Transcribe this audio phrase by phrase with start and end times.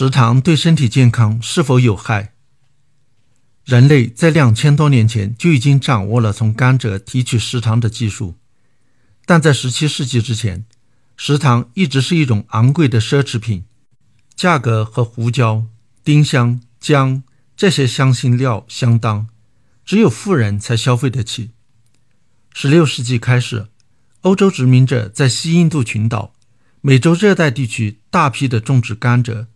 [0.00, 2.32] 食糖对身体健康是否有害？
[3.66, 8.36] 人类在两千多年前就已经掌握了从甘蔗提取食糖的技术，
[9.26, 10.64] 但在十七世纪之前，
[11.18, 13.66] 食糖一直是一种昂贵的奢侈品，
[14.34, 15.66] 价格和胡椒、
[16.02, 17.22] 丁香、姜
[17.54, 19.28] 这些香辛料相当，
[19.84, 21.50] 只有富人才消费得起。
[22.54, 23.66] 十六世纪开始，
[24.22, 26.32] 欧洲殖民者在西印度群岛、
[26.80, 29.48] 美洲热带地区大批的种植甘蔗，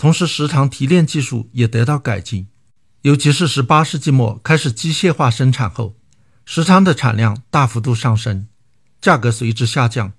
[0.00, 2.46] 同时食糖提炼技术也得到改进。
[3.02, 5.94] 尤其是十八世纪末开始机械化生产后，
[6.46, 8.48] 食糖的产量大幅度上升，
[8.98, 10.14] 价格随之下降，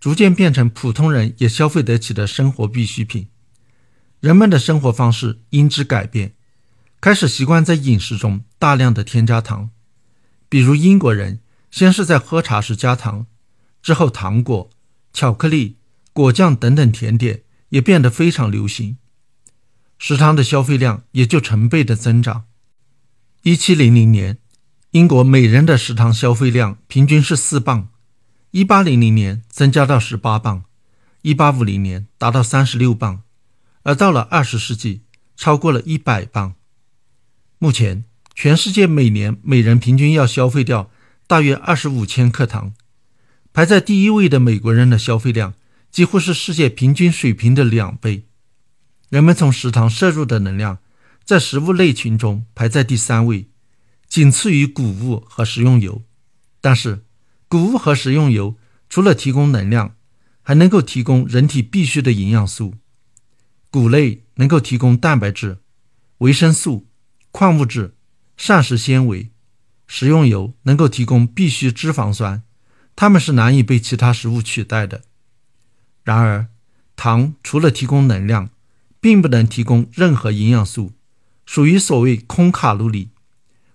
[0.00, 3.28] 逐渐变成普通人也消费得起的生活必需品。
[4.18, 6.34] 人们的生活方式因之改变，
[7.00, 9.70] 开始习惯在饮食中大量的添加糖。
[10.48, 11.38] 比如英国人
[11.70, 13.26] 先是在喝茶时加糖，
[13.80, 14.68] 之后糖果、
[15.12, 15.76] 巧克力、
[16.12, 18.96] 果酱等等甜点也变得非常流行。
[20.02, 22.46] 食堂的消费量也就成倍的增长。
[23.42, 24.38] 一七零零年，
[24.92, 27.88] 英国每人的食堂消费量平均是四磅；
[28.50, 30.62] 一八零零年增加到十八磅；
[31.20, 33.20] 一八五零年达到三十六磅，
[33.82, 35.02] 而到了二十世纪，
[35.36, 36.54] 超过了一百磅。
[37.58, 40.90] 目前，全世界每年每人平均要消费掉
[41.26, 42.72] 大约二十五千克糖。
[43.52, 45.52] 排在第一位的美国人的消费量
[45.90, 48.24] 几乎是世界平均水平的两倍。
[49.10, 50.78] 人们从食堂摄入的能量，
[51.24, 53.48] 在食物类群中排在第三位，
[54.08, 56.04] 仅次于谷物和食用油。
[56.60, 57.04] 但是，
[57.48, 58.56] 谷物和食用油
[58.88, 59.96] 除了提供能量，
[60.42, 62.76] 还能够提供人体必需的营养素。
[63.68, 65.58] 谷类能够提供蛋白质、
[66.18, 66.86] 维生素、
[67.32, 67.96] 矿物质、
[68.36, 69.30] 膳食纤维；
[69.88, 72.44] 食用油能够提供必需脂肪酸，
[72.94, 75.02] 它们是难以被其他食物取代的。
[76.04, 76.46] 然而，
[76.94, 78.50] 糖除了提供能量，
[79.00, 80.92] 并不能提供任何营养素，
[81.46, 83.10] 属于所谓空卡路里，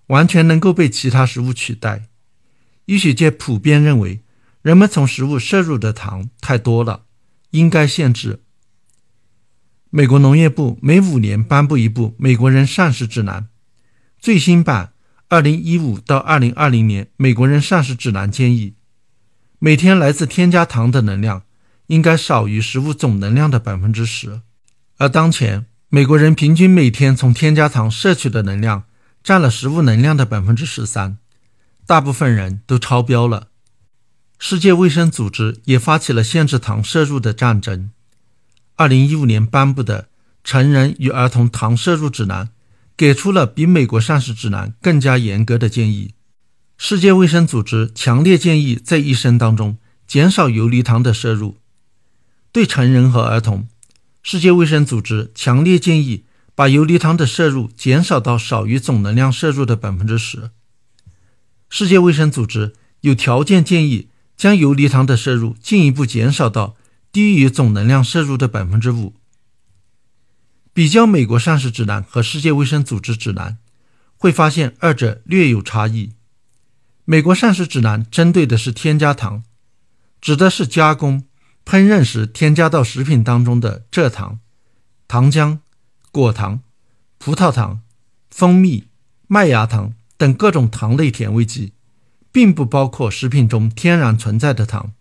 [0.07, 2.07] 完全能够被其他食物取代。
[2.86, 4.21] 医学界普遍认为，
[4.61, 7.05] 人们从食物摄入的糖太多了，
[7.49, 8.41] 应该限制。
[9.89, 13.43] 美国农业部每五年颁布一部《美国人膳食指南》，
[14.19, 14.93] 最新版
[15.30, 18.75] 二零一五到二零二零年《美国人膳食指南》建议，
[19.58, 21.43] 每天来自添加糖的能量
[21.87, 24.41] 应该少于食物总能量的百分之十。
[24.98, 28.86] 而当前，美国人平均每天从添加糖摄取的能量
[29.23, 31.17] 占了食物能量的百分之十三，
[31.86, 33.50] 大部分人都超标了。
[34.39, 37.89] 世界卫生组织也发起了限制糖摄入的战争。
[38.76, 40.04] 二零一五年颁布的
[40.44, 42.45] 《成人与儿童糖摄入指南》
[42.95, 46.14] 给出了比美国膳食指南更加严格的建议。
[46.77, 51.58] 世界卫生组织强烈建议在一生当中减少游离糖的摄入，
[52.52, 53.67] 对成人和儿童。
[54.27, 56.25] 世界卫生组织强烈建议
[56.55, 60.49] 把游离糖的摄入减少到少于总能量摄入的百分之十。
[61.69, 66.75] 世界卫生组织有条件建议将游离糖的摄入进一步减少到
[67.11, 69.14] 低于总能量摄入的百分之五。
[70.73, 73.59] 比较美国膳食指南和世界卫生组织指南，
[74.17, 76.14] 会发现二者略有差异。
[77.03, 79.43] 美国膳食指南针对的是添加糖，
[80.19, 81.25] 指的是加工。
[81.65, 84.39] 烹饪时添加到食品当中的蔗糖、
[85.08, 85.59] 糖浆、
[86.11, 86.61] 果糖、
[87.17, 87.81] 葡萄糖、
[88.30, 88.87] 蜂蜜、
[89.27, 91.73] 麦芽糖等各种糖类甜味剂，
[92.31, 94.93] 并不包括食品中天然存在的糖。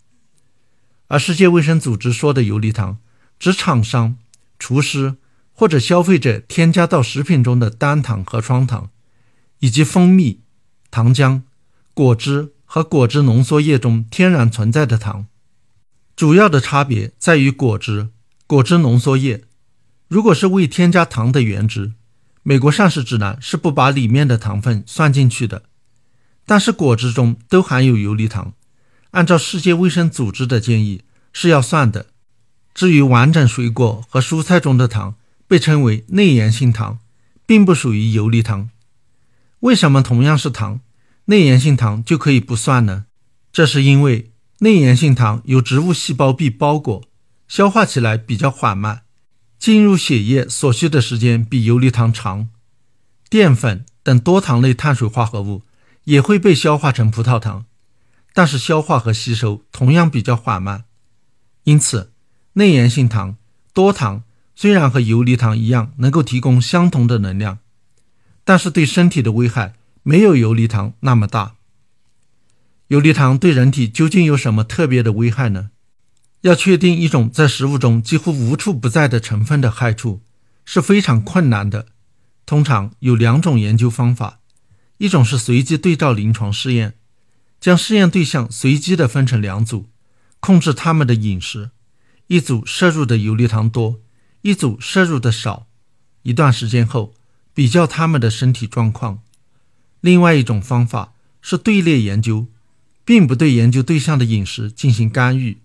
[1.09, 2.99] 而世界卫生组织说的游离糖，
[3.39, 4.17] 指厂商、
[4.59, 5.17] 厨师
[5.53, 8.89] 或者消费者添加到食品中的单糖和双糖，
[9.59, 10.41] 以及蜂蜜、
[10.91, 11.43] 糖浆、
[11.93, 15.27] 果汁和果汁浓缩液中天然存在的糖。
[16.17, 18.09] 主要的差别在于果汁、
[18.47, 19.45] 果汁浓缩液。
[20.07, 21.93] 如果是未添加糖的原汁，
[22.45, 25.65] 美国膳食指南是不把里面的糖分算进去的。
[26.47, 28.53] 但是果汁中都含有游离糖，
[29.11, 31.03] 按照世界卫生组织的建议
[31.33, 32.07] 是要算的。
[32.73, 35.17] 至于完整水果和蔬菜中的糖，
[35.49, 37.01] 被称为内源性糖，
[37.45, 38.71] 并不属于游离糖。
[39.61, 40.81] 为什么同样是糖，
[41.25, 43.07] 内源性糖就可以不算呢？
[43.53, 44.31] 这是因为。
[44.65, 47.05] 内源性糖由植物细胞壁包裹，
[47.47, 49.03] 消化起来比较缓慢，
[49.59, 52.49] 进入血液所需的时间比游离糖长。
[53.29, 55.65] 淀粉等多糖类碳水化合物
[56.05, 57.67] 也会被消化成葡萄糖，
[58.33, 60.85] 但是消化和吸收同样比较缓慢。
[61.65, 62.13] 因此，
[62.55, 63.37] 内源性糖
[63.75, 64.23] 多糖
[64.57, 67.59] 虽然和游离糖一样能够提供相同的能量，
[68.45, 71.57] 但是对身体的危害没有游离糖那么大。
[72.89, 75.71] 游离糖对人体究竟有什么特别的危害呢？
[76.43, 80.21] 要确定一种在食物中几乎无处不在的成分的害处，
[80.67, 81.87] 是非常困难的。
[82.45, 84.41] 通常有两种研究方法，
[84.99, 86.97] 一种是随机对照临床试验，
[87.59, 89.89] 将试验对象随机的分成两组，
[90.41, 91.71] 控制他们的饮食，
[92.27, 94.01] 一组摄入的游离糖多，
[94.43, 95.67] 一组摄入的少。
[96.25, 97.15] 一段时间后，
[97.55, 99.23] 比较他们的身体状况。
[100.03, 102.47] 另外一种方法是队列研究，
[103.05, 105.59] 并不对研究对象的饮食进行干预，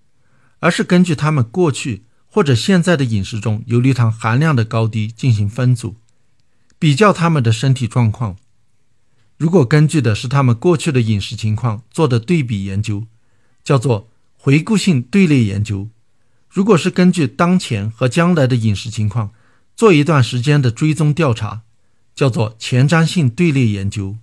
[0.60, 5.96] 而是根据他们过去或者现在的饮食中游离糖含量的高低进行分组，
[6.78, 8.38] 比较他们的身体状况。
[9.38, 13.06] 如果根据的是他们过去的饮食情况做的对比研究，
[13.64, 15.88] 叫做回顾性队列研究；
[16.50, 19.32] 如果是根据当前和将来的饮食情况，
[19.78, 21.62] 做一段时间的追踪调查，
[22.14, 24.18] 叫做前瞻性队列研究。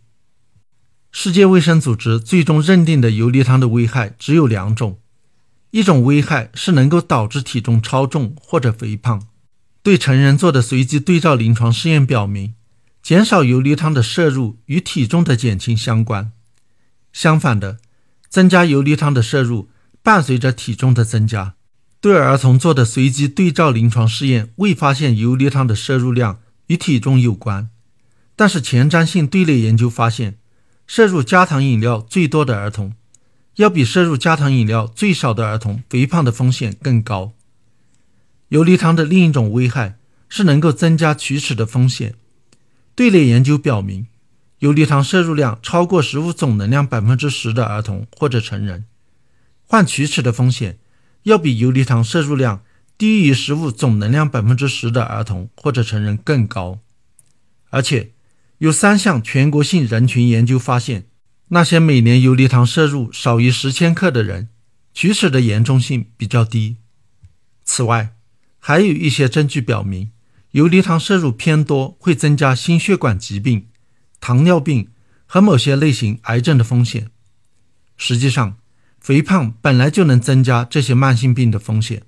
[1.18, 4.98] 世界卫生组织最终认定的游离糖的危害只有两种：
[5.70, 9.26] 一种危害是能够导致体重超重或者肥胖。
[9.82, 12.52] 对成人做的随机对照临床试验表明，
[13.02, 16.32] 减少游离汤的摄入与体重的减轻相关。
[17.14, 17.78] 相反的，
[18.28, 19.70] 增加游离汤的摄入
[20.02, 21.54] 伴随着体重的增加。
[22.02, 27.70] 对儿童做的随机对照临床试验未发现游离汤的摄入量与体重有关，
[28.36, 30.36] 但是前瞻性队列研究发现，
[30.86, 32.94] 摄入加糖饮料最多的儿童，
[33.56, 37.32] 要比摄入加糖饮料最少的儿童肥胖的风险更高。
[38.48, 39.98] 游离糖的另一种危害
[40.28, 42.14] 是能够增加龋齿的风险。
[42.94, 44.06] 队列研究表明，
[44.60, 48.84] 游离糖摄入量超过食物总能量百分之十的儿童或者成人，
[49.66, 50.78] 患龋齿的风险。
[51.24, 52.62] 要比游离糖摄入量
[52.96, 56.78] 低于食物总能量百分之十的儿童或者成人更高，
[57.70, 58.12] 而且
[58.58, 61.08] 有三项全国性人群研究发现，
[61.48, 64.48] 那些每年游离糖摄入少于十千克的人，
[64.94, 66.76] 龋齿的严重性比较低。
[67.64, 68.16] 此外，
[68.58, 70.10] 还有一些证据表明，
[70.52, 73.68] 游离糖摄入偏多会增加心血管疾病、
[74.20, 74.88] 糖尿病
[75.26, 77.10] 和某些类型癌症的风险。
[77.98, 78.56] 实际上，
[78.98, 82.04] 肥胖本来就能增加这些慢性病的风险。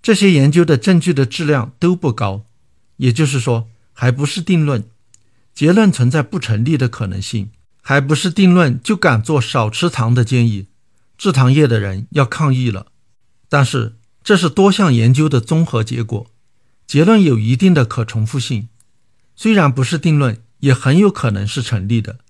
[0.00, 2.46] 这些研究的证据的质量都不高，
[2.98, 4.88] 也就是说，还不是定论，
[5.60, 7.50] 结论存在不成立的可能性。
[7.82, 10.68] 还不是定论就敢做少吃糖的建议，
[11.18, 12.86] 制糖业的人要抗议了。
[13.46, 16.30] 但是这是多项研究的综合结果，
[16.86, 18.70] 结论有一定的可重复性，
[19.36, 22.20] 虽然不是定论，也很有可能是成立的。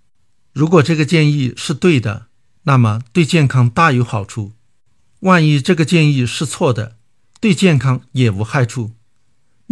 [0.53, 2.27] 如果这个建议是对的。
[2.65, 4.55] 那么对健康大有好处。
[5.21, 6.97] 万一这个建议是错的，
[7.41, 8.91] 对健康也无害处。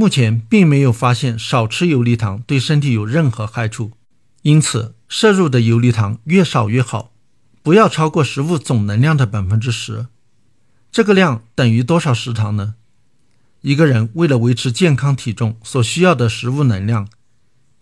[0.01, 3.91] 目前并没有发现少吃游离糖对身体有任何害处，
[4.43, 7.11] 因此摄入的游离糖越少越好，
[7.65, 10.07] 不要超过食物总能量的百分之十。
[10.93, 12.77] 这个量等于多少食糖呢？
[13.63, 17.09] 一个人为了维持健康体重所需要的食物能量，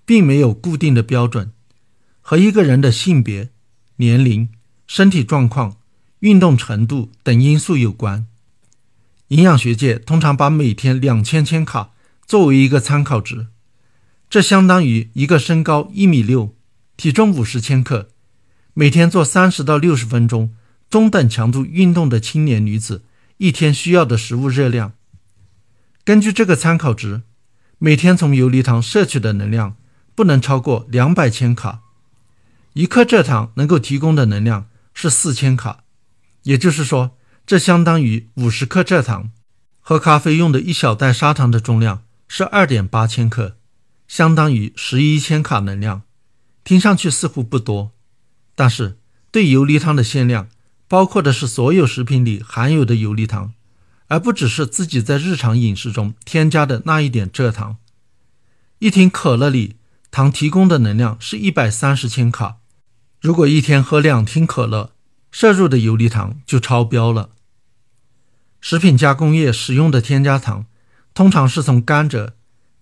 [0.06, 1.52] 并没有固定的标准，
[2.22, 3.50] 和一个人的性别、
[3.96, 4.48] 年龄。
[4.86, 5.76] 身体状况、
[6.20, 8.26] 运动程度等因素有关。
[9.28, 11.90] 营养学界通常把每天两千千卡
[12.26, 13.46] 作为一个参考值，
[14.28, 16.55] 这相当于一个身高一米六、
[16.96, 18.08] 体重五十千克、
[18.75, 20.55] 每天做三十到六十分钟
[20.90, 23.05] 中等强度运动的青年女子
[23.38, 24.93] 一天需要的食物热量。
[26.05, 27.23] 根据这个参考值，
[27.78, 29.77] 每天从游离糖摄取的能量
[30.15, 31.81] 不能超过两百千卡。
[32.74, 34.67] 一克蔗糖能够提供的能量。
[34.98, 35.81] 是四千卡，
[36.44, 39.31] 也就是说，这相当于五十克蔗糖。
[39.79, 43.56] 喝咖啡用的一小袋砂糖的重量是二点八千克，
[44.08, 46.02] 相当于十一千卡能量。
[46.64, 47.92] 听上去似乎不多，
[48.54, 48.98] 但是
[49.30, 50.48] 对游离糖的限量，
[50.88, 53.54] 包括的是所有食品里含有的游离糖，
[54.08, 57.76] 而不只是自己在日常饮食中添加的那一点蔗糖。
[58.80, 59.76] 一瓶可乐里
[60.10, 62.56] 糖提供的能量是一百三十千卡。
[63.20, 64.92] 如果一天喝两听可乐，
[65.30, 67.30] 摄入的游离糖就超标了。
[68.60, 70.66] 食品加工业使用的添加糖，
[71.17, 72.32] 通常是从甘蔗、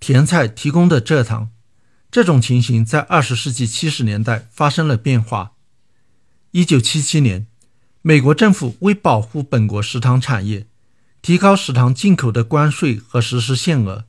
[0.00, 1.52] 甜菜提供的蔗糖。
[2.10, 5.52] 这种情形在二十世纪七十年代发生了变化。
[6.50, 7.46] 一九七七年，
[8.02, 10.66] 美国政府为保护本国食糖产业，
[11.22, 14.04] 提高食糖进口的关税和实施限额，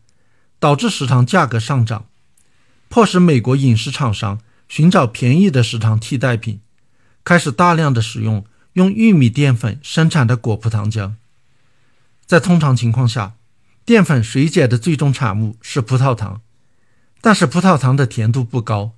[0.60, 2.08] 导致食糖价格上涨，
[2.90, 4.40] 迫使美国饮食厂商。
[4.68, 6.60] 寻找便宜的食糖替代品，
[7.24, 11.14] 开始大量的使用用玉米淀粉生产的果葡糖浆。
[12.26, 13.36] 在通常情况下，
[13.86, 16.42] 淀粉水解的最终产物是葡萄糖，
[17.22, 18.96] 但是葡萄糖的甜度不高。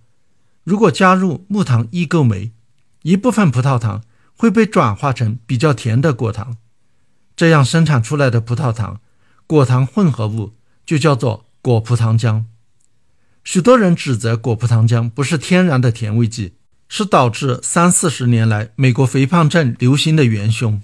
[0.64, 2.52] 如果加入木糖异构酶，
[3.02, 4.04] 一部分葡萄糖
[4.38, 6.56] 会被转化成比较甜的果糖，
[7.36, 9.02] 这样生产出来的葡萄糖
[9.46, 10.54] 果糖混合物
[10.86, 12.46] 就叫做果葡糖浆。
[13.44, 16.54] 许多人指责果葡糖浆不是天然的甜味剂，
[16.88, 20.82] 是导致三四十年来美国肥胖症流行的元凶。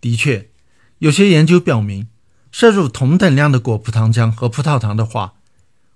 [0.00, 0.50] 的确，
[0.98, 2.08] 有些研究表明，
[2.54, 5.34] 摄入同等量的果葡糖浆和葡萄糖的话，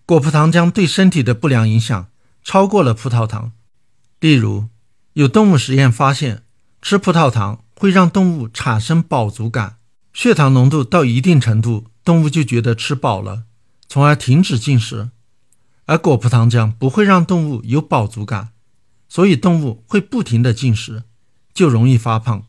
[0.05, 2.09] 果葡糖浆对身体的不良影响
[2.43, 3.53] 超过了葡萄糖。
[4.19, 4.67] 例如，
[5.13, 6.43] 有动物实验发现，
[6.83, 9.77] 吃葡萄糖会让动物产生饱足感，
[10.13, 13.45] 血糖浓度到一定程度，动物就觉得吃饱了，
[13.89, 15.11] 从而停止进食；
[15.87, 18.49] 而果葡糖浆不会让动物有饱足感，
[19.09, 21.05] 所以动物会不停地进食，
[21.55, 22.43] 就容易发胖。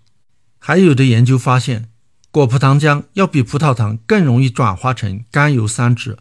[0.57, 1.88] 还有的研究发现，
[2.31, 6.17] 果葡糖浆要比葡萄糖更容易转化成甘油三酯。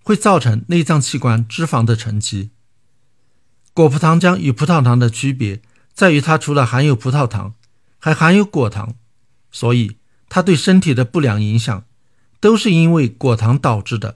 [0.00, 2.48] 会造成内脏器官脂肪的沉积。
[3.74, 5.60] 果葡糖浆与葡萄糖的区别
[5.92, 7.52] 在于，它除了含有葡萄糖，
[7.98, 8.94] 还含有果糖，
[9.52, 9.98] 所以
[10.30, 11.84] 它对身体的不良影响
[12.40, 14.14] 都是因为果糖导致的。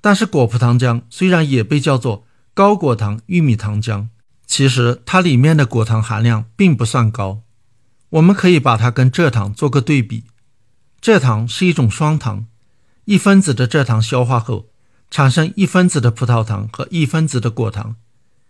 [0.00, 2.24] 但是果葡糖浆虽然也被叫做
[2.54, 4.06] 高果糖玉米糖浆，
[4.46, 7.42] 其实它里面的果糖含量并不算高。
[8.10, 10.22] 我们可以把它跟蔗糖做个对比。
[11.02, 12.46] 蔗糖是一种双糖，
[13.04, 14.66] 一分子的蔗糖消化后。
[15.12, 17.96] 产生一分子的葡萄糖和一分子的果糖，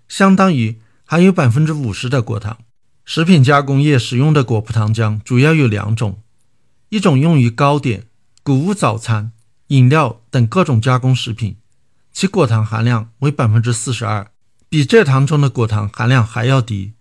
[0.08, 2.58] 相当于含有百分之五十的果糖。
[3.06, 6.20] 食品加工业使用的果葡糖浆主要有两种，
[6.90, 8.08] 一种用于糕点、
[8.42, 9.32] 谷物早餐、
[9.68, 11.56] 饮料等各种加工食品，
[12.12, 14.30] 其果糖含量为百分之四十二，
[14.68, 16.92] 比蔗糖中的果糖含量还要低；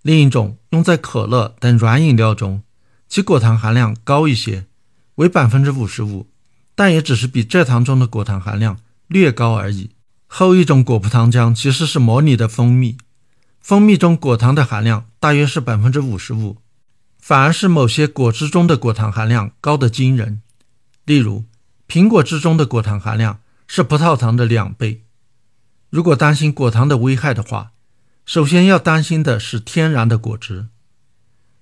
[0.00, 2.62] 另一种用在可乐等软饮料中，
[3.06, 4.64] 其果糖含量高一些，
[5.16, 6.28] 为百分之五十五，
[6.74, 8.78] 但也只是比蔗糖中的果糖含量。
[9.08, 9.90] 略高而已。
[10.26, 12.98] 后一种果葡糖浆其实是模拟的蜂蜜，
[13.60, 16.56] 蜂蜜中果糖的含量大约是百分之五十五，
[17.20, 20.42] 反而是某些果汁中的果糖含量高得惊人。
[21.04, 21.44] 例如，
[21.88, 25.04] 苹果汁中的果糖含量是葡萄糖的两倍。
[25.88, 27.70] 如果担心果糖的危害的话，
[28.24, 30.66] 首先要担心的是天然的果汁。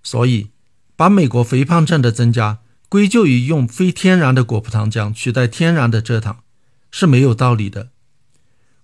[0.03, 0.51] 所以，
[0.97, 6.41] 把美国肥胖症的增加归咎于用非天然的果葡糖浆取代天然的蔗糖。
[6.97, 7.91] 是没有道理的。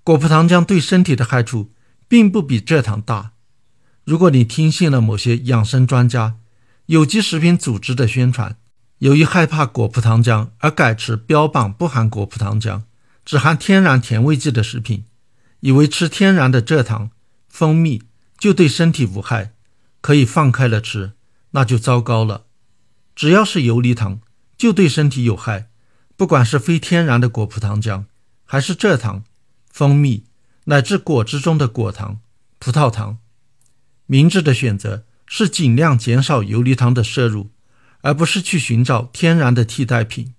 [0.03, 1.71] 果葡糖浆对身体的害处
[2.09, 3.35] 并不比蔗糖大。
[4.03, 6.35] 如果你听信了某些养生专家、
[6.87, 8.57] 有机食品组织的宣传，
[8.99, 12.83] 由于害怕果葡糖浆而改吃标榜不含果葡糖浆、
[13.25, 15.05] 只含天然甜味剂的食品，
[15.61, 17.13] 以为吃天然的蔗糖、
[17.49, 18.03] 蜂蜜
[18.37, 19.53] 就对身体无害，
[20.01, 21.13] 可以放开了吃，
[21.53, 22.47] 那就糟糕了。
[23.21, 24.23] 只要是游离糖，
[24.57, 25.69] 就对身体有害。
[26.17, 28.05] 不管是非天然的果葡糖浆，
[28.47, 29.25] 还是蔗糖、
[29.71, 30.25] 蜂蜜，
[30.65, 32.21] 乃至果汁中的果糖、
[32.59, 33.19] 葡萄糖，
[34.07, 37.51] 明智的选择是尽量减少游离糖的摄入，
[38.01, 40.33] 而不是去寻找天然的替代品。